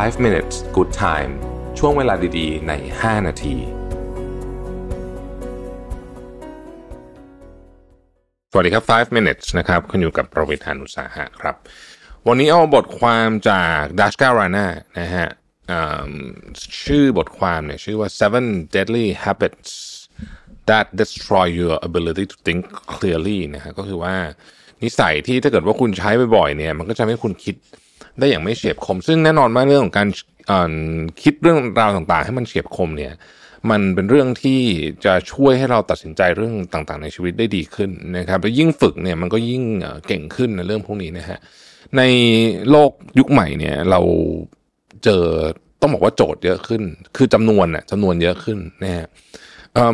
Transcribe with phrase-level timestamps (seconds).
[0.00, 1.32] 5 minutes good time
[1.78, 3.56] ช่วงเวลาดีๆ ใน 5 นาที
[8.50, 11.56] สวัสดีครับ 5 minutes นะครับ คุณอยู่กับประวิทานุสาหะครับ
[12.28, 14.66] วันนี้เอาบทความจากดัชการาน่า
[15.00, 15.28] นะฮะ
[16.84, 19.70] ชื่อบทความเนี่ยชื่อว่า seven deadly habits
[20.68, 22.62] that destroy your ability to think
[22.94, 24.14] clearly นะฮะก็คือว่า
[24.82, 27.56] นิสัยที่ถ้าเกิดว่าคุณใช้บ่อยๆเนี่ย มันก็จะให้คุณคิด
[28.18, 30.08] ได้อย่างไม่เฉียบคม ซึ่งแน่นอนว่าเรื่องของการ
[31.22, 33.12] คิดเรื่องราวต่างๆ ให้มันเฉียบคมเนี่ย
[33.70, 34.60] มันเป็นเรื่องที่
[35.04, 39.62] จะช่วยให้เราตัดสินใจเรื่องต่างๆ ในชีวิตได้ดีขึ้นนะครับแล้วยิ่งฝึกเนี่ยมันก็ยิ่ง
[40.06, 41.38] เก่งขึ้นในเรื่องพวกนี้นะฮะ
[41.96, 42.02] ใน
[42.70, 44.00] โลกยุคใหม่เนี่ยเรา
[45.04, 45.24] เจอ
[45.80, 46.82] ต้องบอกว่าโจทย์เยอะขึ้น
[47.16, 49.06] คือจำนวนน่ะจำนวนเยอะขึ้นนะฮะ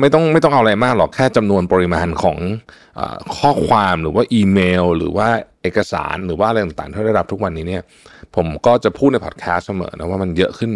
[0.00, 2.38] ไม่ต้องไม่ต้องเอาอะไรมากหรอกแค่จำนวนปริมาณของ
[2.98, 3.00] อ
[3.36, 5.28] ข้อความหรือว่าอีเมล หรือว่า
[5.62, 7.82] เอกสารหรือว่าอะไรต่างๆที่ได้รับทุกวันนี้เนี่ย
[8.36, 10.72] ผมก็จะพูดในพอดแคสต์เสมอนะว่ามันเยอะขึ้น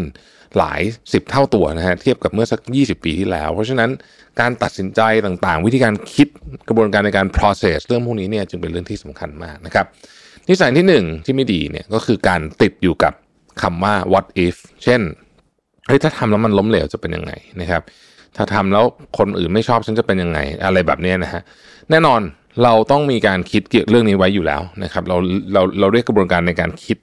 [0.58, 0.80] หลาย
[1.12, 3.90] สิบเท่าตัวนะฮะเทียบกับเมื่อสัก 20 ปีที่แล้ว เพราะฉะนั้น
[4.40, 6.28] การตัดสินใจต่างๆ วิธีการคิด
[6.68, 9.86] กระบวนการในการ process เรื่องพวกนี้เนี่ยจึงเป็นเรื่องที่สำคัญมากนะครับ
[10.48, 13.12] นิสัยที่หนึ่งที่ไม่ดีเนี่ยก็คือการติดอยู่กับ
[13.62, 15.00] คำว่า what if เช่น
[15.86, 17.82] เฮ้ยถ้าทำแล้วมันล้มเหลวจะเป็นยังไงนะครับ
[18.36, 18.84] ถ้าทำแล้ว
[19.18, 21.42] คนอื่นไม่ชอบฉันจะเป็นยังไง อะไรแบบนี้นะฮะ
[21.90, 22.20] แน่นอน
[22.64, 25.16] เราต้องมีการคิดเกี่ยวเรื่องนี้ไว้อยู่แล้วนะครับ เรา
[25.52, 26.98] เราเราเรียกกระบวนการในการคิด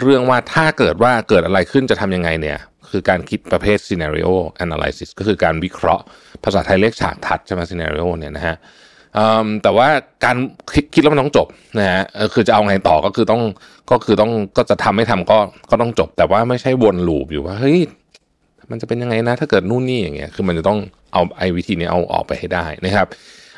[0.00, 2.58] เรื่องว่าถ้าเกิดว่าเกิดอะไรขึ้นจะทำยังไงเนี่ย
[2.90, 4.30] คือการคิดประเภท scenario
[4.64, 6.04] analysis ก็คือการวิเคราะห์
[6.44, 8.56] ภาษาไทยเรียกฉากทัดใช่ไหม scenario เนี่ยนะฮะ
[9.62, 9.88] แต่ว่า
[10.24, 10.36] การ
[10.74, 11.46] คิดคิดแล้วมันต้องจบ
[11.78, 12.02] นะฮะ
[12.34, 13.42] คือจะเอาไงต่อก็คือต้อง
[13.90, 15.38] ก็คือต้องก็จะทำไม่ทำก็
[15.70, 17.80] ก็ต้องจบ แต่ว่าไม่ใช่วน loop อยู่ว่าเฮ้ย
[18.70, 20.78] มันจะเป็นยังไงนะ ถ้าเกิดนู่นนี่อย่างเงี้ยคือมันจะต้อง
[21.12, 23.08] เอาไอ้วิธีนี้เอาออกไปให้ได้นะครับ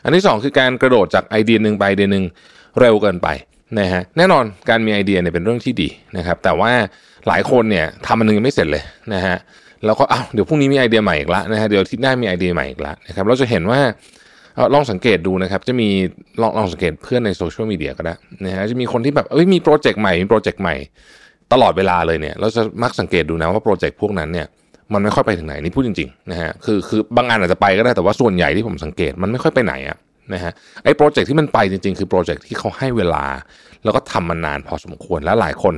[0.04, 2.24] อันที่ 2 คือการกระโดดจากไอเดียหนึ่งไปไอเดียหนึ่ง
[2.80, 3.28] เร็วเกินไป
[3.78, 6.72] นะฮะแน่นอนการมีไอเดียเนี่ยเป็นเรื่องที่ดีนะครับ แต่ว่า
[7.28, 8.82] หลายคนเนี่ยทำมันนึงยังไม่เสร็จเลย
[9.14, 9.36] นะฮะ
[9.84, 13.80] แล้วก็อ้าวเดี๋ยวพรุ่งนี้มีไอเดียใหม่อีกแล้วนะฮะเดี๋ยวอาทิตย์หน้ามีไอเดียใหม่อีกแล้วนะครับเราจะเห็นว่า
[14.74, 15.88] ลองสังเกตดูนะครับจะมี
[16.42, 20.74] ลองลองสังเกตเพื่อนในโซเชียลมีเดียก็ได้นะฮะจะมีคนที่แบบเอ้ยมีโปรเจกต์ใหม่มีโปรเจกต์ใหม่
[21.52, 24.46] ตลอดเวลาเลยเนี่ยเราจะมักสังเกตดูนะว่าโปรเจกต์พวกนั้นเนี่ย
[24.92, 29.98] มันไม่ค่อยไปถึงไหนนี่พูดจริงๆนะฮะคือคือบางงานอาจจะไปก็ได้แต่ว่าส่วนใหญ่ที่ผมสังเกตมันไม่ค่อยไปไหนอะ
[30.34, 30.52] นะฮะ
[30.84, 33.24] ไอ้โปรเจกต์ที่มันไปจริงๆ คือโปรเจกต์ที่เขาให้เวลา
[33.84, 35.76] แล้วก็ทำมานานพอสมควรและหลายคน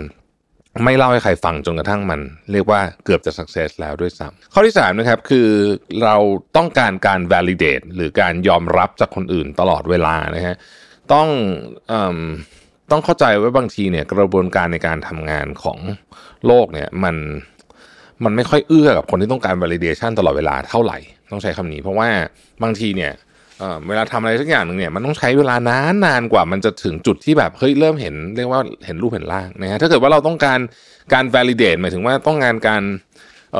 [0.85, 2.21] ไม่เล่าให้ใครฟังจนกระทั่งมัน
[2.53, 5.49] เรียกว่าเกือบจะ success แล้วด้วยซ้ำข้อที่3นะครับคือ
[6.05, 6.17] เรา
[6.57, 10.57] ต้องการการ validate หรือการยอมรับจากคนอื่นตลอดเวลานะฮะ
[11.13, 11.29] ต้อง
[11.93, 11.95] อ
[12.91, 15.79] ต้องเข้าใจว่าบางทีเนี่ยกระบวนการในการทำงานของ
[16.47, 17.17] โลกเนี่ยมัน
[18.25, 20.99] มันไม่ค่อยเอื้อกับคนที่ต้องการ validation ตลอดเวลาเท่าไหร่
[21.33, 22.09] ต้องใช้คำนี้ เพราะว่า
[22.63, 23.13] บางทีเนี่ย
[23.89, 30.61] เวลาทำอะไรสักอย่างหนึ่งเนี่ยมันต้องใช้เวลานานนานกว่ามันจะถึงจุดที่แบบเฮ้ยเริ่มเห็นเรียกว่าเห็นรูปเห็นร่างนะฮะถ้าเกิดว่าเราต้องการ
[31.13, 32.83] การ validate หมายถึงว่าต้องการการ
[33.53, 33.57] เ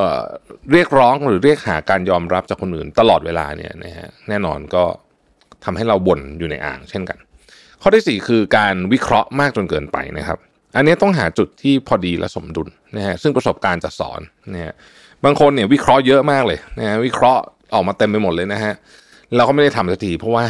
[0.71, 4.83] เรียกร้องหรือเรียกหาการยอมรับจากคนอื่นตลอดเวลาเนี่ยนะฮะแน่นอนก็
[5.65, 7.17] ทำให้เราบ่นอยู่ในอ่างเช่นกัน
[7.81, 10.39] ข้อที่ 4 คือการวิเคราะห์มากจนเกินไปนะครับ
[10.75, 12.67] อันนี้ต้องหาจุดที่พอดีและสมดุล
[12.97, 14.21] นะฮะซึ่งประสบการณ์จะสอน
[14.53, 14.73] นะฮะ
[15.25, 17.41] บางคนเนี่ยวิเคราะห์เยอะมากเลยนะฮะวิเคราะห์
[17.73, 18.73] ออกมาเต็มไปหมดเลยนะฮะ
[19.35, 20.43] เราก็ไม่ได้ทำสักทีเพราะว่า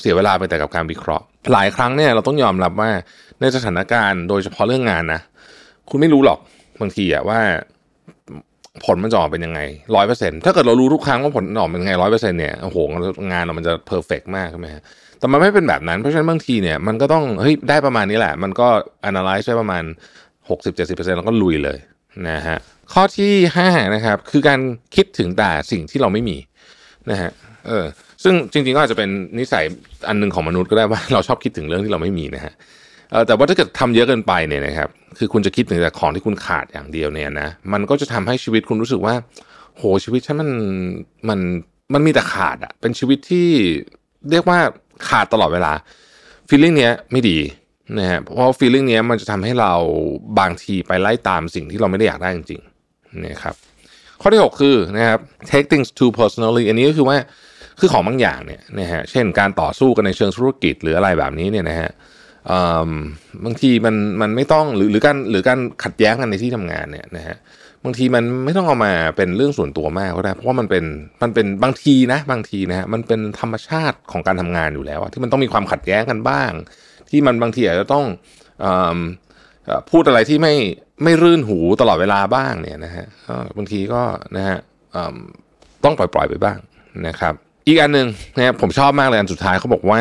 [0.00, 2.90] เสียเวลาไปแต่กับการวิเคราะห์ หลายครั้งเนี่ยเราต้องยอมรับว่า
[3.40, 5.20] ในสถานการณ์โดยเฉพาะเรื่องงานนะ
[5.90, 6.38] คุณไม่รู้หรอก
[6.80, 7.40] บางทีอะว่า
[8.84, 9.60] ผลมันจะออกเป็นยังไง
[9.96, 12.76] ร้อยเปอร์เซ็นถ้าเกิดเรารู้ทุกครั้งว่าผลออกเป็นยังไงร้อยเปอร์เซ็นเนี่ยโอ้โห
[13.32, 14.82] งานเรามันจะเพอร์เฟกมากใช่ไหมฮะ
[15.24, 18.68] แต่มันไม่เป็นแบบนั้น เพราะฉะนั้นบางทีเนี่ยมันก็ต้องเฮ้ยได้ประมาณนี้แหละ มันก็
[19.08, 19.84] analyze ได้ประมาณ
[20.48, 21.78] 60-70%แล้วก็ลุยเลย
[22.28, 22.58] นะฮะ
[22.92, 23.32] ข้อที่
[23.64, 24.60] 5นะครับคือการ
[24.94, 26.36] คิดถึงแต่สิ่งที่เราไม่มี
[27.10, 27.30] นะฮะ
[27.66, 27.84] เออ
[28.22, 29.08] ซึ่งจริงๆก็อาจจะเป็น
[29.38, 29.64] นิสัย
[30.08, 32.52] อันนึงของมนุษย์ก็ได้ว่าเราชอบคิดถึงเรื่องที่เราไม่มีนะฮะ
[33.12, 39.14] เออแต่ว่าถ้าเกิดทำเยอะเกินไปเนี่ยนะครับคือคุณจะคิดถึงแต่ของที่คุณขาดอย่างเดียวเนี่ยนะมันก็จะทำให้ชีวิตคุณรู้สึกว่า
[39.76, 40.50] โหชีวิตฉันมัน
[41.28, 41.38] มัน
[41.94, 43.48] มันมีแต่ขาดอะเป็นชีวิตที่
[44.30, 44.60] เรียกว่า
[45.08, 45.72] ขาดตลอดเวลา
[46.48, 47.38] ฟีลลิ่งเนี้ยไม่ดี
[47.98, 49.72] นะฮะเพราะฟีลลิ่งเนี้ยมันจะทำให้เรา
[50.38, 53.54] บางทีไปไล่ตามสิ่งที่เราไม่ได้อยากได้จริงๆนะครับ
[54.20, 55.20] ข้อที่ 6 คือนะครับ
[55.50, 57.16] take things too personally อันนี้ก็คือว่า
[57.80, 61.90] คือของบางอย่างเนี่ยนะฮะเช่นการต่อสู้กันในเชิงธุรกิจหรืออะไรแบบนี้เนี่ยนะฮะ
[63.44, 67.36] บางทีมันมันไม่ต้องหรือหรือการหรือการขัดแย้งกันในที่ทำงานเนี่ยนะฮะ
[67.84, 70.84] บางทีมันไม่ต้องเอามาเป็นเรื่องส่วนตัวมากก็ได้ เพราะว่ามันเป็น
[71.22, 76.50] มันเป็นบางทีนะ บางทีนะฮะมันเป็นธรรมชาติของการทำงานอยู่แล้วที่มันต้องมีความขัดแย้งกันบ้าง
[77.10, 78.04] ที่มันบางทีอาจจะต้อง
[78.64, 78.66] อ
[79.90, 80.54] พูดอะไรที่ไม่
[81.02, 83.06] ไม่รื่นหูตลอดเวลาบ้างเนี่ยนะฮะ
[83.56, 84.02] บางทีก็
[84.36, 84.58] นะฮะ
[85.84, 86.58] ต้องปล่อยปล่อยไปบ้าง
[87.06, 87.34] นะครับ
[87.66, 88.06] อีกอันหนึ่ง
[88.36, 90.00] นะผมชอบมากเลยอันสุดท้ายเขาบอกว่า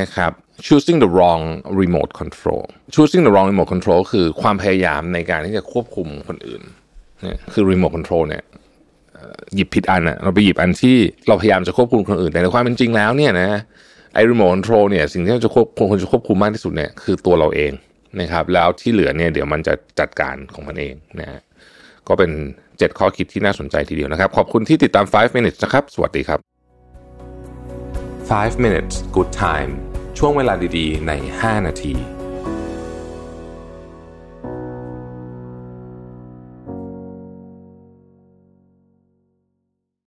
[0.00, 0.32] นะครับ
[0.66, 1.42] choosing the wrong
[1.80, 2.64] remote control
[2.94, 6.62] choosing the wrong remote control คือความพยายามในการที่จะควบคุมคนอื่น
[7.24, 8.42] เนี่ยคือรีโมทคอนโทรลเนี่ย
[9.54, 10.96] หยิบผิดอันอะเราไปหยิบอันที่
[11.28, 13.48] เราพยายามจะควบคุมคนอื่นแต่ในความเป็นจริงแล้วเนี่ยนะ
[14.14, 17.72] ไอ้รีโมทคอนโทรลเนี่ยสิ่งที่เราจะควบควรจะควบคุมมากที่สุดเนี่ยคือตัวเราเอง
[18.20, 21.40] นะครับแล้วที่เหลือเนี่ยเดี๋ยวมันจะจัดการของมันเองนะฮะ
[22.08, 22.30] ก็เป็น
[22.68, 26.40] 7 ข้อคิดที่น่าสนใจทีเดียวนะครับ ขอบคุณที่ติดตาม 5 minutes นะครับ สวัสดีครับ
[28.30, 29.72] 5 minutes good time
[30.18, 32.13] ช่วงเวลาดีๆ ใน 5 นาที